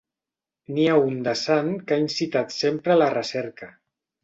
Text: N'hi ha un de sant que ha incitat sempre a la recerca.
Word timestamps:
N'hi 0.77 0.87
ha 0.89 0.95
un 1.09 1.19
de 1.27 1.35
sant 1.43 1.69
que 1.85 1.99
ha 1.99 2.03
incitat 2.05 2.57
sempre 2.57 2.97
a 2.97 3.01
la 3.03 3.13
recerca. 3.19 3.73